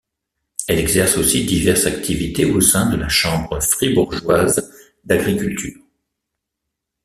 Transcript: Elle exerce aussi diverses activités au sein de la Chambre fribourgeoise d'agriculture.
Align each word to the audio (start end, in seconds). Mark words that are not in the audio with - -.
Elle 0.67 0.79
exerce 0.79 1.15
aussi 1.17 1.45
diverses 1.45 1.85
activités 1.85 2.45
au 2.45 2.59
sein 2.59 2.89
de 2.89 2.95
la 2.97 3.07
Chambre 3.07 3.61
fribourgeoise 3.61 4.73
d'agriculture. 5.03 5.79